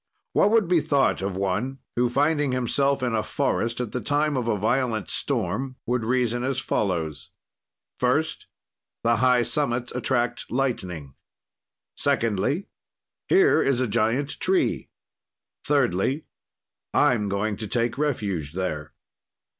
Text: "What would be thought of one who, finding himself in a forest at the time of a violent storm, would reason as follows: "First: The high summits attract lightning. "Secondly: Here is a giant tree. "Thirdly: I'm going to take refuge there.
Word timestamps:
"What 0.33 0.49
would 0.49 0.67
be 0.67 0.81
thought 0.81 1.21
of 1.21 1.37
one 1.37 1.77
who, 1.95 2.09
finding 2.09 2.53
himself 2.53 3.03
in 3.03 3.13
a 3.13 3.21
forest 3.21 3.79
at 3.79 3.91
the 3.91 4.01
time 4.01 4.35
of 4.35 4.47
a 4.47 4.57
violent 4.57 5.11
storm, 5.11 5.75
would 5.85 6.03
reason 6.03 6.43
as 6.43 6.57
follows: 6.59 7.29
"First: 7.99 8.47
The 9.03 9.17
high 9.17 9.43
summits 9.43 9.91
attract 9.91 10.49
lightning. 10.49 11.13
"Secondly: 11.95 12.65
Here 13.27 13.61
is 13.61 13.79
a 13.79 13.87
giant 13.87 14.39
tree. 14.39 14.89
"Thirdly: 15.63 16.25
I'm 16.95 17.29
going 17.29 17.55
to 17.57 17.67
take 17.67 17.99
refuge 17.99 18.53
there. 18.53 18.95